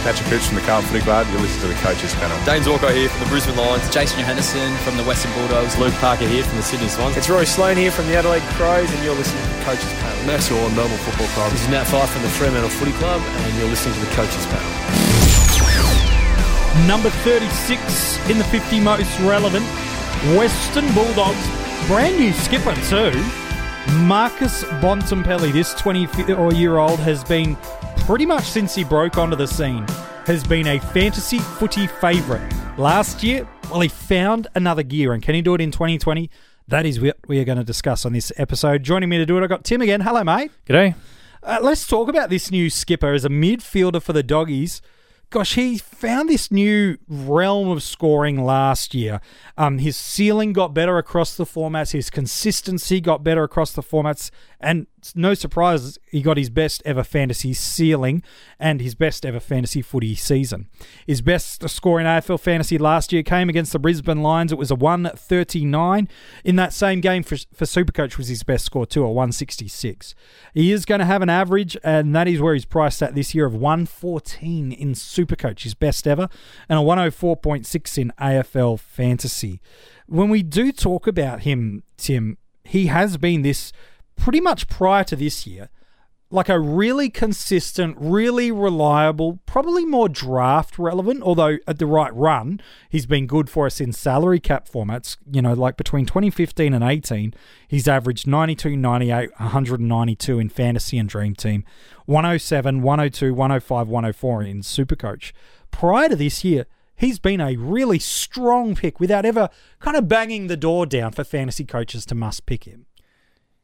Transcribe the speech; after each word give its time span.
Patrick 0.00 0.28
Cooch 0.32 0.42
from 0.48 0.56
the 0.56 0.64
Carlton 0.64 0.88
Footy 0.88 1.04
Club. 1.04 1.28
You 1.28 1.38
listen 1.38 1.60
to 1.60 1.68
the 1.68 1.80
coaches 1.84 2.14
panel. 2.14 2.36
Dane 2.44 2.62
Zorko 2.62 2.88
here 2.88 3.08
from 3.08 3.20
the 3.20 3.28
Brisbane 3.28 3.56
Lions. 3.56 3.84
Jason 3.90 4.18
Johannisen 4.18 4.72
from 4.80 4.96
the 4.96 5.04
Western 5.04 5.32
Bulldogs. 5.34 5.76
Luke 5.76 5.92
Parker 6.00 6.26
here 6.26 6.42
from 6.42 6.56
the 6.56 6.62
Sydney 6.62 6.88
Swans. 6.88 7.16
It's 7.16 7.28
Rory 7.28 7.44
Sloane 7.44 7.76
here 7.76 7.90
from 7.90 8.06
the 8.06 8.16
Adelaide 8.16 8.42
Crows, 8.56 8.90
and 8.90 9.04
you're 9.04 9.14
listening 9.14 9.42
to 9.44 9.50
the 9.50 9.64
coaches 9.64 9.92
panel. 10.00 10.26
Max 10.26 10.50
Orr, 10.50 10.70
Melbourne 10.72 10.96
Football 11.04 11.28
Club. 11.36 11.52
This 11.52 11.62
is 11.62 11.68
Nat 11.68 11.84
Fyfe 11.84 12.08
from 12.08 12.22
the 12.22 12.28
Fremantle 12.30 12.70
Footy 12.70 12.92
Club, 12.92 13.20
and 13.20 13.56
you're 13.58 13.68
listening 13.68 13.94
to 13.94 14.00
the 14.00 14.12
coaches 14.16 14.46
panel. 14.48 14.70
Number 16.86 17.10
36 17.10 18.30
in 18.30 18.38
the 18.38 18.44
50 18.44 18.80
most 18.80 19.20
relevant 19.20 19.64
Western 20.36 20.90
Bulldogs. 20.94 21.44
Brand 21.86 22.18
new 22.18 22.32
skipper, 22.32 22.74
too. 22.88 23.12
Marcus 24.04 24.64
Bontempelli, 24.80 25.52
this 25.52 25.74
24 25.74 26.52
year 26.52 26.78
old, 26.78 27.00
has 27.00 27.24
been 27.24 27.56
pretty 28.10 28.26
much 28.26 28.42
since 28.42 28.74
he 28.74 28.82
broke 28.82 29.16
onto 29.18 29.36
the 29.36 29.46
scene, 29.46 29.86
has 30.26 30.42
been 30.42 30.66
a 30.66 30.80
fantasy 30.80 31.38
footy 31.38 31.86
favourite. 31.86 32.42
Last 32.76 33.22
year, 33.22 33.48
well, 33.70 33.78
he 33.82 33.86
found 33.86 34.48
another 34.56 34.82
gear, 34.82 35.12
and 35.12 35.22
can 35.22 35.36
he 35.36 35.42
do 35.42 35.54
it 35.54 35.60
in 35.60 35.70
2020? 35.70 36.28
That 36.66 36.84
is 36.84 37.00
what 37.00 37.18
we 37.28 37.38
are 37.38 37.44
going 37.44 37.58
to 37.58 37.62
discuss 37.62 38.04
on 38.04 38.12
this 38.12 38.32
episode. 38.36 38.82
Joining 38.82 39.08
me 39.08 39.18
to 39.18 39.26
do 39.26 39.38
it, 39.38 39.44
I've 39.44 39.48
got 39.48 39.62
Tim 39.62 39.80
again. 39.80 40.00
Hello, 40.00 40.24
mate. 40.24 40.50
G'day. 40.66 40.96
Uh, 41.40 41.60
let's 41.62 41.86
talk 41.86 42.08
about 42.08 42.30
this 42.30 42.50
new 42.50 42.68
skipper 42.68 43.12
as 43.12 43.24
a 43.24 43.28
midfielder 43.28 44.02
for 44.02 44.12
the 44.12 44.24
Doggies 44.24 44.82
gosh, 45.30 45.54
he 45.54 45.78
found 45.78 46.28
this 46.28 46.50
new 46.50 46.98
realm 47.08 47.68
of 47.68 47.82
scoring 47.82 48.44
last 48.44 48.94
year. 48.94 49.20
Um, 49.56 49.78
his 49.78 49.96
ceiling 49.96 50.52
got 50.52 50.74
better 50.74 50.98
across 50.98 51.36
the 51.36 51.44
formats, 51.46 51.92
his 51.92 52.10
consistency 52.10 53.00
got 53.00 53.22
better 53.22 53.44
across 53.44 53.72
the 53.72 53.82
formats, 53.82 54.30
and 54.60 54.88
no 55.14 55.34
surprise, 55.34 55.98
he 56.10 56.22
got 56.22 56.36
his 56.36 56.50
best 56.50 56.82
ever 56.84 57.02
fantasy 57.02 57.52
ceiling 57.52 58.22
and 58.58 58.80
his 58.80 58.94
best 58.94 59.24
ever 59.24 59.40
fantasy 59.40 59.82
footy 59.82 60.14
season. 60.14 60.68
His 61.06 61.22
best 61.22 61.68
score 61.68 62.00
in 62.00 62.06
AFL 62.06 62.40
fantasy 62.40 62.78
last 62.78 63.12
year 63.12 63.22
came 63.22 63.48
against 63.48 63.72
the 63.72 63.78
Brisbane 63.78 64.22
Lions. 64.22 64.52
It 64.52 64.58
was 64.58 64.70
a 64.70 64.74
139. 64.74 66.08
In 66.44 66.56
that 66.56 66.72
same 66.72 67.00
game 67.00 67.22
for, 67.22 67.36
for 67.52 67.64
Supercoach 67.64 68.16
was 68.16 68.28
his 68.28 68.42
best 68.42 68.64
score 68.64 68.86
too, 68.86 69.04
a 69.04 69.08
166. 69.08 70.14
He 70.54 70.72
is 70.72 70.84
going 70.84 71.00
to 71.00 71.04
have 71.04 71.22
an 71.22 71.30
average, 71.30 71.76
and 71.82 72.14
that 72.14 72.28
is 72.28 72.40
where 72.40 72.54
he's 72.54 72.64
priced 72.64 73.02
at 73.02 73.14
this 73.14 73.34
year 73.34 73.46
of 73.46 73.54
114 73.54 74.72
in 74.72 74.92
Supercoach, 74.92 75.62
his 75.62 75.74
best 75.74 76.06
ever, 76.06 76.28
and 76.68 76.78
a 76.78 76.82
104.6 76.82 77.98
in 77.98 78.12
AFL 78.18 78.78
fantasy. 78.78 79.60
When 80.06 80.28
we 80.28 80.42
do 80.42 80.72
talk 80.72 81.06
about 81.06 81.40
him, 81.40 81.84
Tim, 81.96 82.36
he 82.64 82.86
has 82.86 83.16
been 83.16 83.42
this 83.42 83.72
pretty 84.20 84.40
much 84.40 84.68
prior 84.68 85.02
to 85.02 85.16
this 85.16 85.46
year, 85.46 85.70
like 86.30 86.48
a 86.48 86.60
really 86.60 87.08
consistent, 87.08 87.96
really 87.98 88.52
reliable, 88.52 89.40
probably 89.46 89.84
more 89.84 90.08
draft 90.08 90.78
relevant, 90.78 91.22
although 91.22 91.56
at 91.66 91.78
the 91.78 91.86
right 91.86 92.14
run, 92.14 92.60
he's 92.88 93.06
been 93.06 93.26
good 93.26 93.50
for 93.50 93.66
us 93.66 93.80
in 93.80 93.92
salary 93.92 94.38
cap 94.38 94.68
formats. 94.68 95.16
You 95.32 95.42
know, 95.42 95.54
like 95.54 95.76
between 95.76 96.06
2015 96.06 96.72
and 96.72 96.84
18, 96.84 97.34
he's 97.66 97.88
averaged 97.88 98.26
92, 98.26 98.76
98, 98.76 99.30
192 99.40 100.38
in 100.38 100.48
fantasy 100.50 100.98
and 100.98 101.08
dream 101.08 101.34
team, 101.34 101.64
107, 102.04 102.82
102, 102.82 103.34
105, 103.34 103.88
104 103.88 104.42
in 104.42 104.60
supercoach. 104.60 105.32
Prior 105.70 106.10
to 106.10 106.16
this 106.16 106.44
year, 106.44 106.66
he's 106.94 107.18
been 107.18 107.40
a 107.40 107.56
really 107.56 107.98
strong 107.98 108.76
pick 108.76 109.00
without 109.00 109.24
ever 109.24 109.48
kind 109.80 109.96
of 109.96 110.06
banging 110.06 110.46
the 110.46 110.56
door 110.56 110.84
down 110.84 111.10
for 111.10 111.24
fantasy 111.24 111.64
coaches 111.64 112.04
to 112.06 112.14
must 112.14 112.46
pick 112.46 112.64
him. 112.64 112.86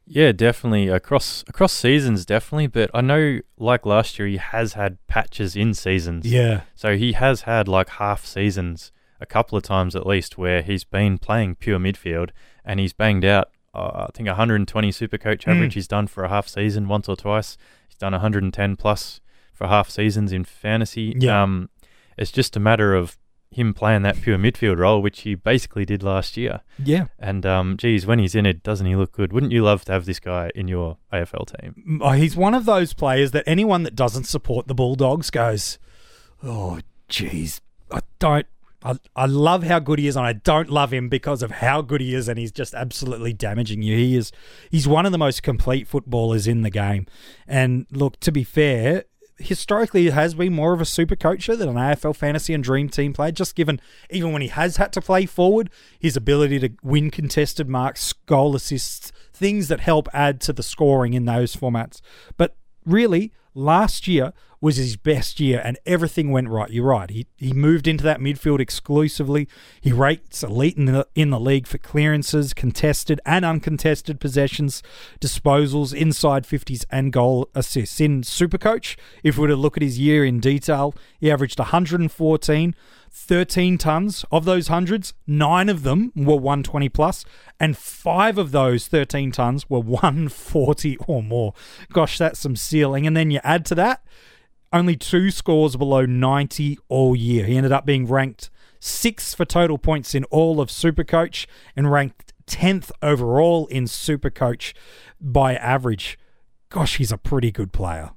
Yeah, 0.07 0.31
definitely 0.31 0.87
across 0.87 1.43
across 1.47 1.73
seasons, 1.73 2.25
definitely. 2.25 2.67
But 2.67 2.89
I 2.93 3.01
know, 3.01 3.39
like 3.57 3.85
last 3.85 4.17
year, 4.17 4.27
he 4.27 4.37
has 4.37 4.73
had 4.73 5.05
patches 5.07 5.55
in 5.55 5.73
seasons. 5.73 6.25
Yeah. 6.25 6.61
So 6.75 6.97
he 6.97 7.11
has 7.13 7.41
had 7.41 7.67
like 7.67 7.89
half 7.89 8.25
seasons, 8.25 8.91
a 9.19 9.25
couple 9.25 9.57
of 9.57 9.63
times 9.63 9.95
at 9.95 10.07
least, 10.07 10.37
where 10.37 10.61
he's 10.61 10.85
been 10.85 11.17
playing 11.17 11.55
pure 11.55 11.79
midfield 11.79 12.29
and 12.63 12.79
he's 12.79 12.93
banged 12.93 13.25
out. 13.25 13.49
Uh, 13.73 14.07
I 14.07 14.09
think 14.13 14.27
120 14.27 14.91
super 14.91 15.17
coach 15.17 15.43
hmm. 15.43 15.51
average 15.51 15.71
mm. 15.71 15.75
he's 15.75 15.87
done 15.87 16.07
for 16.07 16.23
a 16.23 16.29
half 16.29 16.47
season 16.47 16.87
once 16.87 17.09
or 17.09 17.15
twice. 17.15 17.57
He's 17.87 17.97
done 17.97 18.13
110 18.13 18.75
plus 18.77 19.19
for 19.53 19.67
half 19.67 19.89
seasons 19.89 20.31
in 20.31 20.45
fantasy. 20.45 21.13
Yeah. 21.17 21.43
Um, 21.43 21.69
it's 22.17 22.31
just 22.31 22.55
a 22.55 22.59
matter 22.59 22.95
of 22.95 23.17
him 23.49 23.73
playing 23.73 24.01
that 24.03 24.21
pure 24.21 24.37
midfield 24.37 24.77
role, 24.77 25.01
which 25.01 25.21
he 25.21 25.35
basically 25.35 25.85
did 25.85 26.03
last 26.03 26.37
year. 26.37 26.61
Yeah. 26.83 27.07
And 27.17 27.45
um, 27.45 27.77
geez, 27.77 28.05
when 28.05 28.19
he's 28.19 28.35
in 28.35 28.45
it, 28.45 28.63
doesn't 28.63 28.85
he 28.85 28.95
look 28.95 29.11
good? 29.13 29.33
Wouldn't 29.33 29.51
you 29.51 29.63
love 29.63 29.85
to 29.85 29.93
have 29.93 30.05
this 30.05 30.19
guy 30.19 30.51
in 30.53 30.67
your 30.67 30.97
AFL 31.13 31.59
team? 31.59 31.99
Oh, 32.03 32.11
he's 32.11 32.35
one 32.35 32.53
of 32.53 32.65
those 32.65 32.93
players 32.93 33.31
that 33.31 33.43
anyone 33.47 33.83
that 33.83 33.95
doesn't 33.95 34.25
support 34.25 34.67
the 34.67 34.75
Bulldogs 34.75 35.29
goes, 35.29 35.79
oh, 36.43 36.79
geez, 37.09 37.61
I 37.91 38.01
don't. 38.19 38.45
I, 38.83 38.95
I 39.15 39.25
love 39.25 39.63
how 39.63 39.79
good 39.79 39.97
he 39.97 40.07
is, 40.07 40.15
and 40.15 40.25
I 40.25 40.33
don't 40.33 40.69
love 40.69 40.93
him 40.93 41.09
because 41.09 41.41
of 41.41 41.49
how 41.49 41.81
good 41.81 41.99
he 41.99 42.13
is, 42.13 42.27
and 42.27 42.37
he's 42.37 42.51
just 42.51 42.75
absolutely 42.75 43.33
damaging 43.33 43.81
you. 43.81 43.97
He 43.97 44.15
is 44.15 44.31
he's 44.69 44.87
one 44.87 45.05
of 45.05 45.11
the 45.11 45.17
most 45.17 45.41
complete 45.41 45.87
footballers 45.87 46.47
in 46.47 46.61
the 46.61 46.69
game. 46.69 47.07
And 47.47 47.87
look, 47.91 48.19
to 48.19 48.31
be 48.31 48.43
fair, 48.43 49.05
historically 49.39 50.09
has 50.09 50.33
been 50.33 50.53
more 50.53 50.73
of 50.73 50.81
a 50.81 50.85
super 50.85 51.15
coacher 51.15 51.55
than 51.55 51.69
an 51.69 51.75
AFL 51.75 52.15
fantasy 52.15 52.53
and 52.53 52.63
dream 52.63 52.89
team 52.89 53.13
player, 53.13 53.31
just 53.31 53.55
given 53.55 53.79
even 54.09 54.31
when 54.31 54.41
he 54.41 54.47
has 54.47 54.77
had 54.77 54.91
to 54.93 55.01
play 55.01 55.25
forward, 55.25 55.69
his 55.99 56.17
ability 56.17 56.59
to 56.59 56.69
win 56.83 57.11
contested 57.11 57.69
marks, 57.69 58.13
goal 58.13 58.55
assists, 58.55 59.11
things 59.33 59.67
that 59.67 59.79
help 59.79 60.07
add 60.13 60.41
to 60.41 60.53
the 60.53 60.63
scoring 60.63 61.13
in 61.13 61.25
those 61.25 61.55
formats. 61.55 62.01
But 62.37 62.55
really, 62.85 63.31
last 63.57 64.07
year 64.07 64.33
was 64.59 64.77
his 64.77 64.95
best 64.95 65.39
year 65.39 65.61
and 65.63 65.77
everything 65.85 66.31
went 66.31 66.49
right. 66.49 66.69
You're 66.69 66.85
right. 66.85 67.09
He 67.09 67.27
he 67.37 67.53
moved 67.53 67.87
into 67.87 68.03
that 68.03 68.19
midfield 68.19 68.59
exclusively. 68.59 69.47
He 69.81 69.91
rates 69.91 70.43
elite 70.43 70.77
in 70.77 70.85
the, 70.85 71.07
in 71.15 71.29
the 71.29 71.39
league 71.39 71.67
for 71.67 71.77
clearances, 71.77 72.53
contested 72.53 73.19
and 73.25 73.45
uncontested 73.45 74.19
possessions, 74.19 74.81
disposals, 75.19 75.93
inside 75.93 76.43
50s 76.43 76.85
and 76.89 77.13
goal 77.13 77.49
assists. 77.53 77.99
In 77.99 78.21
Supercoach, 78.21 78.95
if 79.23 79.37
we 79.37 79.41
were 79.41 79.47
to 79.49 79.55
look 79.55 79.77
at 79.77 79.83
his 79.83 79.99
year 79.99 80.25
in 80.25 80.39
detail, 80.39 80.95
he 81.19 81.31
averaged 81.31 81.59
114 81.59 82.75
13 83.17 83.77
tons. 83.77 84.23
Of 84.31 84.45
those 84.45 84.67
hundreds, 84.67 85.13
nine 85.25 85.69
of 85.69 85.83
them 85.83 86.11
were 86.15 86.35
120 86.35 86.87
plus, 86.89 87.25
and 87.59 87.75
five 87.75 88.37
of 88.37 88.51
those 88.51 88.87
13 88.87 89.31
tons 89.31 89.69
were 89.69 89.79
140 89.79 90.97
or 91.07 91.23
more. 91.23 91.53
Gosh, 91.91 92.17
that's 92.17 92.39
some 92.39 92.55
ceiling. 92.55 93.07
And 93.07 93.17
then 93.17 93.31
you 93.31 93.39
add 93.43 93.65
to 93.65 93.75
that, 93.75 94.03
only 94.71 94.95
two 94.95 95.31
scores 95.31 95.75
below 95.75 96.05
90 96.05 96.77
all 96.89 97.15
year. 97.15 97.45
He 97.45 97.57
ended 97.57 97.71
up 97.71 97.85
being 97.85 98.07
ranked 98.07 98.49
sixth 98.79 99.35
for 99.35 99.45
total 99.45 99.77
points 99.77 100.13
in 100.13 100.23
all 100.25 100.61
of 100.61 100.69
Supercoach 100.69 101.47
and 101.75 101.91
ranked 101.91 102.33
10th 102.45 102.91
overall 103.01 103.65
in 103.67 103.85
Supercoach 103.85 104.73
by 105.19 105.55
average. 105.55 106.19
Gosh, 106.69 106.97
he's 106.97 107.11
a 107.11 107.17
pretty 107.17 107.51
good 107.51 107.73
player. 107.73 108.11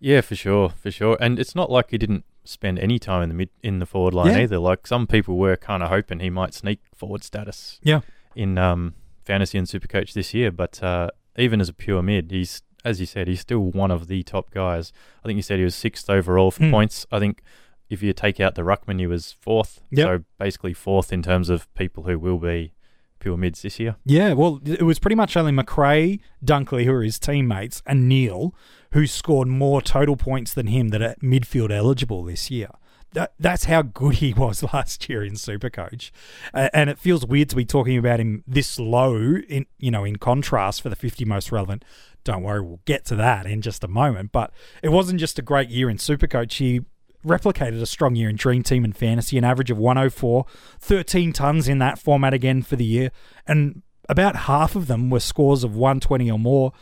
Yeah, 0.00 0.22
for 0.22 0.34
sure, 0.34 0.70
for 0.70 0.90
sure. 0.90 1.16
And 1.20 1.38
it's 1.38 1.54
not 1.54 1.70
like 1.70 1.90
he 1.90 1.98
didn't 1.98 2.24
spend 2.44 2.78
any 2.78 2.98
time 2.98 3.22
in 3.22 3.28
the 3.28 3.34
mid 3.34 3.50
in 3.62 3.78
the 3.78 3.86
forward 3.86 4.14
line 4.14 4.34
yeah. 4.34 4.40
either. 4.40 4.58
Like 4.58 4.86
some 4.86 5.06
people 5.06 5.36
were 5.36 5.56
kind 5.56 5.82
of 5.82 5.88
hoping 5.88 6.20
he 6.20 6.30
might 6.30 6.54
sneak 6.54 6.80
forward 6.94 7.24
status. 7.24 7.78
Yeah. 7.82 8.00
In 8.34 8.56
um, 8.58 8.94
fantasy 9.24 9.58
and 9.58 9.66
supercoach 9.66 10.14
this 10.14 10.32
year, 10.32 10.50
but 10.50 10.82
uh, 10.82 11.10
even 11.36 11.60
as 11.60 11.68
a 11.68 11.74
pure 11.74 12.02
mid, 12.02 12.30
he's 12.30 12.62
as 12.84 12.98
you 12.98 13.06
said, 13.06 13.28
he's 13.28 13.40
still 13.40 13.60
one 13.60 13.90
of 13.90 14.08
the 14.08 14.22
top 14.22 14.50
guys. 14.50 14.92
I 15.22 15.28
think 15.28 15.36
you 15.36 15.42
said 15.42 15.58
he 15.58 15.64
was 15.64 15.74
sixth 15.74 16.10
overall 16.10 16.50
for 16.50 16.62
mm. 16.62 16.70
points. 16.70 17.06
I 17.12 17.18
think 17.18 17.42
if 17.88 18.02
you 18.02 18.12
take 18.12 18.40
out 18.40 18.54
the 18.54 18.62
ruckman, 18.62 18.98
he 18.98 19.06
was 19.06 19.32
fourth. 19.40 19.82
Yep. 19.90 20.06
So 20.06 20.24
basically 20.38 20.74
fourth 20.74 21.12
in 21.12 21.22
terms 21.22 21.48
of 21.48 21.72
people 21.74 22.04
who 22.04 22.18
will 22.18 22.38
be 22.38 22.72
pure 23.20 23.36
mids 23.36 23.62
this 23.62 23.78
year. 23.78 23.96
Yeah, 24.04 24.32
well, 24.32 24.60
it 24.64 24.82
was 24.82 24.98
pretty 24.98 25.14
much 25.14 25.36
only 25.36 25.52
Macrae, 25.52 26.20
Dunkley, 26.44 26.84
who 26.84 26.92
are 26.92 27.02
his 27.02 27.18
teammates, 27.18 27.82
and 27.86 28.08
Neale 28.08 28.54
who 28.92 29.06
scored 29.06 29.48
more 29.48 29.82
total 29.82 30.16
points 30.16 30.54
than 30.54 30.66
him 30.66 30.88
that 30.88 31.02
are 31.02 31.14
midfield 31.22 31.70
eligible 31.70 32.22
this 32.22 32.50
year. 32.50 32.68
That, 33.12 33.34
that's 33.38 33.64
how 33.64 33.82
good 33.82 34.14
he 34.16 34.32
was 34.36 34.62
last 34.62 35.08
year 35.08 35.22
in 35.22 35.34
Supercoach, 35.34 36.10
uh, 36.54 36.68
and 36.72 36.88
it 36.88 36.98
feels 36.98 37.26
weird 37.26 37.50
to 37.50 37.56
be 37.56 37.64
talking 37.64 37.98
about 37.98 38.20
him 38.20 38.42
this 38.46 38.78
low 38.78 39.36
in 39.36 39.66
you 39.78 39.90
know 39.90 40.04
in 40.04 40.16
contrast 40.16 40.80
for 40.80 40.88
the 40.88 40.96
50 40.96 41.24
most 41.24 41.52
relevant. 41.52 41.84
Don't 42.24 42.42
worry, 42.42 42.62
we'll 42.62 42.80
get 42.84 43.04
to 43.06 43.16
that 43.16 43.46
in 43.46 43.60
just 43.62 43.84
a 43.84 43.88
moment. 43.88 44.32
But 44.32 44.52
it 44.82 44.90
wasn't 44.90 45.20
just 45.20 45.38
a 45.38 45.42
great 45.42 45.68
year 45.68 45.90
in 45.90 45.96
Supercoach. 45.98 46.54
He 46.54 46.82
replicated 47.26 47.80
a 47.82 47.86
strong 47.86 48.14
year 48.16 48.28
in 48.28 48.36
Dream 48.36 48.62
Team 48.62 48.84
and 48.84 48.96
Fantasy, 48.96 49.36
an 49.38 49.44
average 49.44 49.70
of 49.70 49.78
104, 49.78 50.46
13 50.80 51.32
tons 51.32 51.68
in 51.68 51.78
that 51.78 51.98
format 51.98 52.32
again 52.32 52.62
for 52.62 52.76
the 52.76 52.84
year, 52.84 53.10
and 53.46 53.82
about 54.08 54.36
half 54.36 54.74
of 54.74 54.86
them 54.86 55.10
were 55.10 55.20
scores 55.20 55.64
of 55.64 55.76
120 55.76 56.30
or 56.30 56.38
more. 56.38 56.72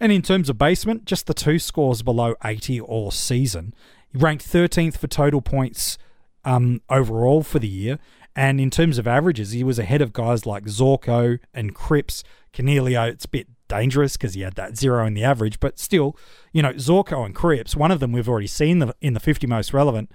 And 0.00 0.10
in 0.10 0.22
terms 0.22 0.48
of 0.48 0.56
basement, 0.56 1.04
just 1.04 1.26
the 1.26 1.34
two 1.34 1.58
scores 1.58 2.02
below 2.02 2.34
80 2.42 2.80
all 2.80 3.10
season. 3.10 3.74
He 4.10 4.18
ranked 4.18 4.50
13th 4.50 4.96
for 4.96 5.06
total 5.06 5.42
points 5.42 5.98
um, 6.44 6.80
overall 6.88 7.42
for 7.42 7.58
the 7.58 7.68
year. 7.68 7.98
And 8.34 8.60
in 8.60 8.70
terms 8.70 8.96
of 8.96 9.06
averages, 9.06 9.52
he 9.52 9.62
was 9.62 9.78
ahead 9.78 10.00
of 10.00 10.12
guys 10.12 10.46
like 10.46 10.64
Zorko 10.64 11.38
and 11.52 11.74
Cripps. 11.74 12.24
Coniglio, 12.52 13.08
it's 13.08 13.26
a 13.26 13.28
bit 13.28 13.48
dangerous 13.68 14.16
because 14.16 14.34
he 14.34 14.40
had 14.40 14.54
that 14.54 14.76
zero 14.76 15.04
in 15.06 15.14
the 15.14 15.24
average. 15.24 15.60
But 15.60 15.78
still, 15.78 16.16
you 16.52 16.62
know, 16.62 16.72
Zorko 16.72 17.24
and 17.26 17.34
Cripps, 17.34 17.76
one 17.76 17.90
of 17.90 18.00
them 18.00 18.12
we've 18.12 18.28
already 18.28 18.46
seen 18.46 18.78
the, 18.78 18.94
in 19.00 19.12
the 19.12 19.20
50 19.20 19.46
most 19.46 19.74
relevant, 19.74 20.10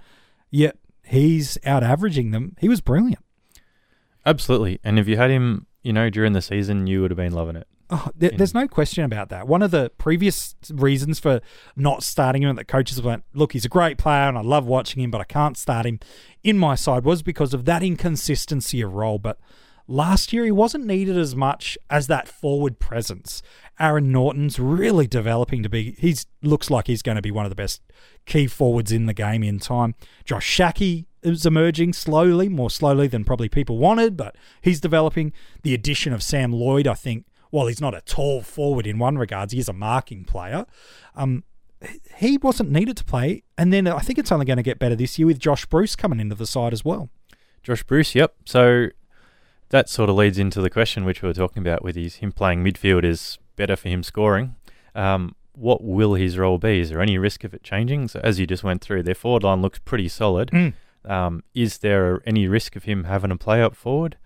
yet 0.50 0.78
he's 1.04 1.58
out 1.64 1.84
averaging 1.84 2.32
them. 2.32 2.56
He 2.58 2.68
was 2.68 2.80
brilliant. 2.80 3.22
Absolutely. 4.24 4.80
And 4.82 4.98
if 4.98 5.06
you 5.06 5.16
had 5.16 5.30
him, 5.30 5.66
you 5.82 5.92
know, 5.92 6.10
during 6.10 6.32
the 6.32 6.42
season, 6.42 6.86
you 6.86 7.02
would 7.02 7.12
have 7.12 7.16
been 7.16 7.32
loving 7.32 7.56
it. 7.56 7.68
Oh, 7.88 8.08
there, 8.16 8.30
there's 8.30 8.52
mm. 8.52 8.62
no 8.62 8.68
question 8.68 9.04
about 9.04 9.28
that. 9.28 9.46
One 9.46 9.62
of 9.62 9.70
the 9.70 9.90
previous 9.96 10.56
reasons 10.70 11.20
for 11.20 11.40
not 11.76 12.02
starting 12.02 12.42
him 12.42 12.56
that 12.56 12.66
coaches 12.66 13.00
went, 13.00 13.24
look, 13.32 13.52
he's 13.52 13.64
a 13.64 13.68
great 13.68 13.96
player 13.96 14.28
and 14.28 14.36
I 14.36 14.40
love 14.40 14.66
watching 14.66 15.02
him, 15.02 15.10
but 15.10 15.20
I 15.20 15.24
can't 15.24 15.56
start 15.56 15.86
him 15.86 16.00
in 16.42 16.58
my 16.58 16.74
side 16.74 17.04
was 17.04 17.22
because 17.22 17.54
of 17.54 17.64
that 17.66 17.82
inconsistency 17.82 18.80
of 18.80 18.94
role. 18.94 19.18
But 19.18 19.38
last 19.86 20.32
year 20.32 20.44
he 20.44 20.50
wasn't 20.50 20.84
needed 20.84 21.16
as 21.16 21.36
much 21.36 21.78
as 21.88 22.08
that 22.08 22.26
forward 22.26 22.80
presence. 22.80 23.40
Aaron 23.78 24.10
Naughton's 24.10 24.58
really 24.58 25.06
developing 25.06 25.62
to 25.62 25.68
be. 25.68 25.94
He 25.98 26.16
looks 26.42 26.70
like 26.70 26.88
he's 26.88 27.02
going 27.02 27.16
to 27.16 27.22
be 27.22 27.30
one 27.30 27.46
of 27.46 27.50
the 27.50 27.56
best 27.56 27.82
key 28.24 28.48
forwards 28.48 28.90
in 28.90 29.06
the 29.06 29.14
game 29.14 29.44
in 29.44 29.60
time. 29.60 29.94
Josh 30.24 30.46
Schache 30.46 31.04
is 31.22 31.46
emerging 31.46 31.92
slowly, 31.92 32.48
more 32.48 32.70
slowly 32.70 33.06
than 33.06 33.24
probably 33.24 33.48
people 33.48 33.78
wanted, 33.78 34.16
but 34.16 34.36
he's 34.60 34.80
developing. 34.80 35.32
The 35.62 35.74
addition 35.74 36.12
of 36.12 36.22
Sam 36.22 36.52
Lloyd, 36.52 36.86
I 36.86 36.94
think, 36.94 37.26
while 37.56 37.68
he's 37.68 37.80
not 37.80 37.94
a 37.94 38.02
tall 38.02 38.42
forward 38.42 38.86
in 38.86 38.98
one 38.98 39.16
regards, 39.16 39.54
he 39.54 39.58
is 39.58 39.66
a 39.66 39.72
marking 39.72 40.24
player. 40.24 40.66
Um, 41.14 41.42
he 42.16 42.36
wasn't 42.36 42.70
needed 42.70 42.98
to 42.98 43.04
play, 43.04 43.44
and 43.56 43.72
then 43.72 43.86
I 43.86 44.00
think 44.00 44.18
it's 44.18 44.30
only 44.30 44.44
going 44.44 44.58
to 44.58 44.62
get 44.62 44.78
better 44.78 44.94
this 44.94 45.18
year 45.18 45.26
with 45.26 45.38
Josh 45.38 45.64
Bruce 45.64 45.96
coming 45.96 46.20
into 46.20 46.34
the 46.34 46.46
side 46.46 46.74
as 46.74 46.84
well. 46.84 47.08
Josh 47.62 47.82
Bruce, 47.82 48.14
yep. 48.14 48.34
So 48.44 48.88
that 49.70 49.88
sort 49.88 50.10
of 50.10 50.16
leads 50.16 50.38
into 50.38 50.60
the 50.60 50.68
question 50.68 51.06
which 51.06 51.22
we 51.22 51.28
were 51.28 51.32
talking 51.32 51.62
about 51.62 51.82
with 51.82 51.96
his 51.96 52.16
him 52.16 52.30
playing 52.30 52.62
midfield 52.62 53.04
is 53.04 53.38
better 53.56 53.74
for 53.74 53.88
him 53.88 54.02
scoring. 54.02 54.56
Um, 54.94 55.34
what 55.54 55.82
will 55.82 56.12
his 56.12 56.36
role 56.36 56.58
be? 56.58 56.80
Is 56.80 56.90
there 56.90 57.00
any 57.00 57.16
risk 57.16 57.42
of 57.42 57.54
it 57.54 57.62
changing? 57.62 58.08
So 58.08 58.20
as 58.22 58.38
you 58.38 58.46
just 58.46 58.64
went 58.64 58.82
through, 58.82 59.04
their 59.04 59.14
forward 59.14 59.44
line 59.44 59.62
looks 59.62 59.78
pretty 59.78 60.08
solid. 60.08 60.50
Mm. 60.50 60.74
Um, 61.06 61.42
is 61.54 61.78
there 61.78 62.20
any 62.26 62.48
risk 62.48 62.76
of 62.76 62.84
him 62.84 63.04
having 63.04 63.30
a 63.30 63.36
play 63.38 63.62
up 63.62 63.74
forward? 63.74 64.18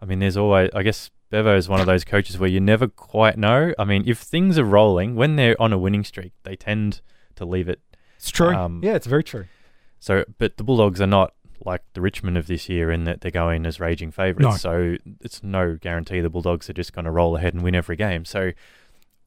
I 0.00 0.06
mean, 0.06 0.20
there's 0.20 0.38
always, 0.38 0.70
I 0.74 0.82
guess, 0.82 1.10
Bevo 1.30 1.56
is 1.56 1.68
one 1.68 1.80
of 1.80 1.86
those 1.86 2.04
coaches 2.04 2.38
where 2.38 2.50
you 2.50 2.60
never 2.60 2.88
quite 2.88 3.38
know. 3.38 3.72
I 3.78 3.84
mean, 3.84 4.02
if 4.06 4.18
things 4.18 4.58
are 4.58 4.64
rolling, 4.64 5.14
when 5.14 5.36
they're 5.36 5.60
on 5.60 5.72
a 5.72 5.78
winning 5.78 6.04
streak, 6.04 6.32
they 6.42 6.56
tend 6.56 7.00
to 7.36 7.44
leave 7.44 7.68
it. 7.68 7.80
It's 8.16 8.30
true. 8.30 8.54
Um, 8.54 8.80
yeah, 8.82 8.94
it's 8.94 9.06
very 9.06 9.24
true. 9.24 9.46
So, 10.00 10.24
but 10.38 10.56
the 10.56 10.64
Bulldogs 10.64 11.00
are 11.00 11.06
not 11.06 11.34
like 11.64 11.82
the 11.92 12.00
Richmond 12.00 12.36
of 12.36 12.46
this 12.46 12.68
year 12.68 12.90
in 12.90 13.04
that 13.04 13.20
they're 13.20 13.30
going 13.30 13.66
as 13.66 13.78
raging 13.80 14.10
favourites. 14.10 14.64
No. 14.64 14.96
So 14.96 14.96
it's 15.20 15.42
no 15.42 15.76
guarantee 15.76 16.20
the 16.20 16.30
Bulldogs 16.30 16.68
are 16.68 16.74
just 16.74 16.92
going 16.92 17.04
to 17.04 17.10
roll 17.10 17.36
ahead 17.36 17.54
and 17.54 17.62
win 17.62 17.74
every 17.74 17.96
game. 17.96 18.24
So 18.24 18.52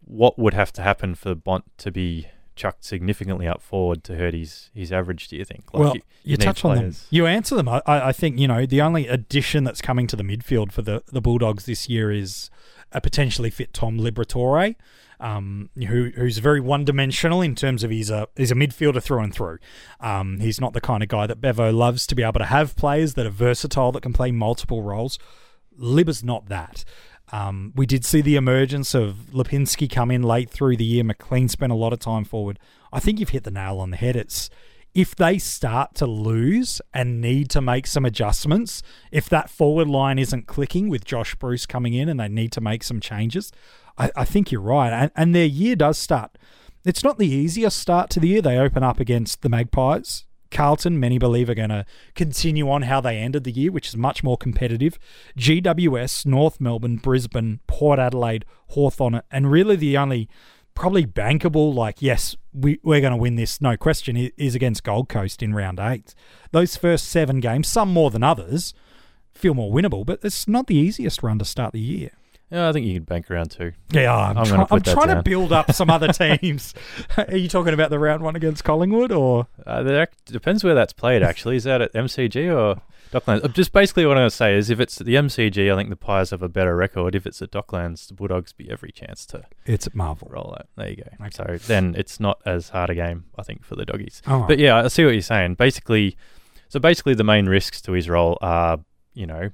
what 0.05 0.37
would 0.37 0.53
have 0.53 0.73
to 0.73 0.81
happen 0.81 1.15
for 1.15 1.35
Bont 1.35 1.65
to 1.77 1.91
be 1.91 2.27
chucked 2.55 2.83
significantly 2.83 3.47
up 3.47 3.61
forward 3.61 4.03
to 4.05 4.15
hurt 4.15 4.33
his, 4.33 4.69
his 4.73 4.91
average, 4.91 5.27
do 5.27 5.35
you 5.35 5.45
think? 5.45 5.73
Like 5.73 5.81
well, 5.81 5.95
you, 5.95 6.01
you, 6.23 6.31
you 6.31 6.37
touch 6.37 6.63
on 6.63 6.75
them. 6.75 6.95
You 7.09 7.25
answer 7.25 7.55
them. 7.55 7.67
I, 7.67 7.81
I 7.85 8.07
I 8.09 8.11
think, 8.11 8.39
you 8.39 8.47
know, 8.47 8.65
the 8.65 8.81
only 8.81 9.07
addition 9.07 9.63
that's 9.63 9.81
coming 9.81 10.07
to 10.07 10.15
the 10.15 10.23
midfield 10.23 10.71
for 10.71 10.81
the, 10.81 11.03
the 11.07 11.21
Bulldogs 11.21 11.65
this 11.65 11.89
year 11.89 12.11
is 12.11 12.49
a 12.91 13.01
potentially 13.01 13.49
fit 13.49 13.73
Tom 13.73 13.97
Liberatore, 13.97 14.75
um, 15.19 15.69
who 15.75 16.11
who's 16.15 16.37
very 16.37 16.59
one 16.59 16.85
dimensional 16.85 17.41
in 17.41 17.55
terms 17.55 17.83
of 17.83 17.91
he's 17.91 18.09
a 18.09 18.27
he's 18.35 18.51
a 18.51 18.55
midfielder 18.55 19.01
through 19.01 19.19
and 19.19 19.33
through. 19.33 19.57
Um, 19.99 20.39
he's 20.39 20.59
not 20.59 20.73
the 20.73 20.81
kind 20.81 21.01
of 21.01 21.09
guy 21.09 21.27
that 21.27 21.41
Bevo 21.41 21.71
loves 21.71 22.05
to 22.07 22.15
be 22.15 22.23
able 22.23 22.39
to 22.39 22.45
have 22.45 22.75
players 22.75 23.13
that 23.15 23.25
are 23.25 23.31
versatile 23.31 23.91
that 23.93 24.03
can 24.03 24.13
play 24.13 24.31
multiple 24.31 24.83
roles. 24.83 25.17
Libba's 25.79 26.23
not 26.23 26.49
that. 26.49 26.83
Um, 27.31 27.73
we 27.75 27.85
did 27.85 28.05
see 28.05 28.21
the 28.21 28.35
emergence 28.35 28.93
of 28.93 29.29
Lipinski 29.31 29.89
come 29.89 30.11
in 30.11 30.21
late 30.21 30.49
through 30.49 30.77
the 30.77 30.83
year. 30.83 31.03
McLean 31.03 31.47
spent 31.47 31.71
a 31.71 31.75
lot 31.75 31.93
of 31.93 31.99
time 31.99 32.25
forward. 32.25 32.59
I 32.91 32.99
think 32.99 33.19
you've 33.19 33.29
hit 33.29 33.43
the 33.43 33.51
nail 33.51 33.79
on 33.79 33.91
the 33.91 33.97
head. 33.97 34.15
It's 34.15 34.49
if 34.93 35.15
they 35.15 35.39
start 35.39 35.95
to 35.95 36.05
lose 36.05 36.79
and 36.93 37.19
need 37.19 37.49
to 37.49 37.61
make 37.61 37.87
some 37.87 38.05
adjustments, 38.05 38.83
if 39.11 39.27
that 39.29 39.49
forward 39.49 39.87
line 39.87 40.19
isn't 40.19 40.45
clicking 40.45 40.89
with 40.89 41.03
Josh 41.05 41.33
Bruce 41.35 41.65
coming 41.65 41.93
in 41.93 42.09
and 42.09 42.19
they 42.19 42.27
need 42.27 42.51
to 42.51 42.61
make 42.61 42.83
some 42.83 42.99
changes, 42.99 43.51
I, 43.97 44.11
I 44.15 44.25
think 44.25 44.51
you're 44.51 44.61
right. 44.61 44.93
And, 44.93 45.11
and 45.15 45.33
their 45.33 45.45
year 45.45 45.75
does 45.75 45.97
start. 45.97 46.37
It's 46.85 47.03
not 47.03 47.17
the 47.17 47.27
easiest 47.27 47.79
start 47.79 48.09
to 48.11 48.19
the 48.19 48.27
year. 48.27 48.41
They 48.41 48.57
open 48.57 48.83
up 48.83 48.99
against 48.99 49.41
the 49.41 49.49
Magpies. 49.49 50.25
Carlton, 50.53 50.99
many 50.99 51.17
believe, 51.17 51.49
are 51.49 51.55
going 51.55 51.69
to 51.69 51.85
continue 52.15 52.69
on 52.69 52.83
how 52.83 53.01
they 53.01 53.17
ended 53.17 53.43
the 53.43 53.51
year, 53.51 53.71
which 53.71 53.89
is 53.89 53.97
much 53.97 54.23
more 54.23 54.37
competitive. 54.37 54.97
GWS, 55.37 56.25
North 56.25 56.61
Melbourne, 56.61 56.97
Brisbane, 56.97 57.59
Port 57.67 57.99
Adelaide, 57.99 58.45
Hawthorn, 58.67 59.21
and 59.29 59.51
really 59.51 59.75
the 59.75 59.97
only 59.97 60.29
probably 60.75 61.05
bankable, 61.05 61.73
like, 61.73 62.01
yes, 62.01 62.35
we, 62.53 62.79
we're 62.83 63.01
going 63.01 63.11
to 63.11 63.17
win 63.17 63.35
this, 63.35 63.61
no 63.61 63.77
question, 63.77 64.15
is 64.37 64.55
against 64.55 64.83
Gold 64.83 65.09
Coast 65.09 65.43
in 65.43 65.53
round 65.53 65.79
eight. 65.79 66.15
Those 66.51 66.77
first 66.77 67.09
seven 67.09 67.39
games, 67.39 67.67
some 67.67 67.89
more 67.89 68.09
than 68.09 68.23
others, 68.23 68.73
feel 69.33 69.53
more 69.53 69.73
winnable, 69.73 70.05
but 70.05 70.19
it's 70.23 70.47
not 70.47 70.67
the 70.67 70.75
easiest 70.75 71.23
run 71.23 71.39
to 71.39 71.45
start 71.45 71.73
the 71.73 71.79
year. 71.79 72.11
Yeah, 72.53 72.69
I 72.69 72.71
think 72.71 72.85
you 72.85 72.93
could 72.93 73.07
bank 73.07 73.31
around 73.31 73.49
two. 73.51 73.71
Yeah, 73.91 74.15
I'm, 74.15 74.37
I'm 74.37 74.45
try- 74.45 74.67
I'm 74.69 74.79
that 74.79 74.93
trying 74.93 75.15
to 75.15 75.23
build 75.23 75.51
up 75.51 75.71
some 75.73 75.89
other 75.89 76.07
teams. 76.13 76.73
Are 77.17 77.35
you 77.35 77.49
talking 77.49 77.73
about 77.73 77.89
the 77.89 77.97
round 77.97 78.21
one 78.21 78.35
against 78.35 78.63
Collingwood 78.63 79.11
or? 79.11 79.47
Uh, 79.65 79.83
ac- 79.87 80.11
depends 80.25 80.63
where 80.63 80.75
that's 80.75 80.93
played, 80.93 81.23
actually. 81.23 81.55
Is 81.55 81.63
that 81.63 81.81
at 81.81 81.91
MCG 81.93 82.55
or 82.55 82.79
Docklands? 83.11 83.43
Uh, 83.43 83.47
Just 83.47 83.71
basically 83.73 84.05
what 84.05 84.17
I'm 84.17 84.21
going 84.21 84.29
to 84.29 84.35
say 84.35 84.55
is 84.55 84.69
if 84.69 84.79
it's 84.79 85.01
at 85.01 85.07
the 85.07 85.15
MCG, 85.15 85.73
I 85.73 85.75
think 85.75 85.89
the 85.89 85.95
Pies 85.95 86.29
have 86.29 86.43
a 86.43 86.47
better 86.49 86.75
record. 86.75 87.15
If 87.15 87.25
it's 87.25 87.41
at 87.41 87.49
Docklands, 87.49 88.07
the 88.07 88.13
Bulldogs 88.13 88.53
be 88.53 88.69
every 88.69 88.91
chance 88.91 89.25
to 89.27 89.45
It's 89.65 89.87
at 89.87 89.95
Marvel. 89.95 90.27
roll 90.31 90.55
out. 90.59 90.67
There 90.77 90.89
you 90.91 90.97
go. 90.97 91.25
Okay. 91.25 91.57
So 91.57 91.67
then 91.67 91.95
it's 91.97 92.19
not 92.19 92.39
as 92.45 92.69
hard 92.69 92.91
a 92.91 92.95
game, 92.95 93.25
I 93.35 93.41
think, 93.41 93.63
for 93.65 93.75
the 93.75 93.85
doggies. 93.85 94.21
Right. 94.27 94.47
But 94.47 94.59
yeah, 94.59 94.77
I 94.77 94.87
see 94.89 95.03
what 95.05 95.13
you're 95.13 95.21
saying. 95.21 95.55
Basically, 95.55 96.15
so 96.69 96.79
basically 96.79 97.15
the 97.15 97.23
main 97.23 97.47
risks 97.47 97.81
to 97.81 97.93
his 97.93 98.07
role 98.07 98.37
are, 98.41 98.79
you 99.15 99.25
know, 99.25 99.49